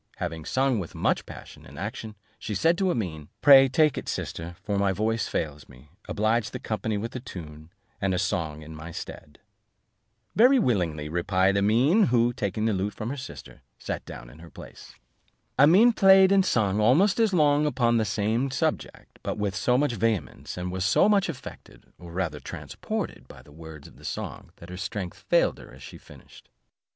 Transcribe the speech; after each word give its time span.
Having 0.15 0.45
sung 0.45 0.79
with 0.79 0.95
much 0.95 1.27
passion 1.27 1.63
and 1.63 1.77
action, 1.77 2.15
she 2.39 2.55
said 2.55 2.75
to 2.79 2.89
Amene, 2.89 3.27
"Pray 3.43 3.69
take 3.69 3.99
it, 3.99 4.09
sister, 4.09 4.55
for 4.63 4.79
my 4.79 4.91
voice 4.91 5.27
fails 5.27 5.69
me; 5.69 5.89
oblige 6.09 6.49
the 6.49 6.59
company 6.59 6.97
with 6.97 7.15
a 7.15 7.19
tune, 7.19 7.69
and 8.01 8.11
a 8.15 8.17
song 8.17 8.63
in 8.63 8.75
my 8.75 8.89
stead." 8.91 9.37
"Very 10.35 10.57
willingly," 10.57 11.07
replied 11.07 11.55
Amene, 11.55 12.05
who, 12.07 12.33
taking 12.33 12.65
the 12.65 12.73
lute 12.73 12.95
from 12.95 13.11
her 13.11 13.15
sister 13.15 13.61
Safie, 13.77 13.85
sat 13.85 14.05
down 14.05 14.31
in 14.31 14.39
her 14.39 14.49
place. 14.49 14.95
Amene 15.59 15.93
played 15.95 16.31
and 16.31 16.43
sung 16.43 16.79
almost 16.79 17.19
as 17.19 17.31
long 17.31 17.67
upon 17.67 17.97
the 17.97 18.03
same 18.03 18.49
subject, 18.49 19.19
but 19.21 19.37
with 19.37 19.55
so 19.55 19.77
much 19.77 19.93
vehemence, 19.93 20.57
and 20.57 20.71
was 20.71 20.83
so 20.83 21.07
much 21.07 21.29
affected, 21.29 21.93
or 21.99 22.11
rather 22.11 22.39
transported, 22.39 23.27
by 23.27 23.43
the 23.43 23.51
words 23.51 23.87
of 23.87 23.97
the 23.97 24.03
song, 24.05 24.49
that 24.55 24.69
her 24.71 24.77
strength 24.77 25.19
failed 25.29 25.59
her 25.59 25.71
as 25.71 25.83
she 25.83 25.99
finished. 25.99 26.49